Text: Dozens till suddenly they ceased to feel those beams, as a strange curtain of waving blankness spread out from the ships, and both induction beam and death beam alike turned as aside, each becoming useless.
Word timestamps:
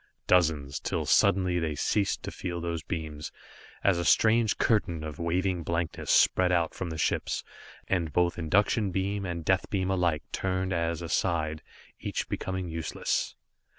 Dozens 0.25 0.79
till 0.79 1.05
suddenly 1.05 1.59
they 1.59 1.75
ceased 1.75 2.23
to 2.23 2.31
feel 2.31 2.59
those 2.59 2.81
beams, 2.81 3.31
as 3.83 3.99
a 3.99 4.03
strange 4.03 4.57
curtain 4.57 5.03
of 5.03 5.19
waving 5.19 5.61
blankness 5.61 6.09
spread 6.09 6.51
out 6.51 6.73
from 6.73 6.89
the 6.89 6.97
ships, 6.97 7.43
and 7.87 8.11
both 8.11 8.39
induction 8.39 8.89
beam 8.89 9.27
and 9.27 9.45
death 9.45 9.69
beam 9.69 9.91
alike 9.91 10.23
turned 10.31 10.73
as 10.73 11.03
aside, 11.03 11.61
each 11.99 12.27
becoming 12.27 12.67
useless. 12.67 13.35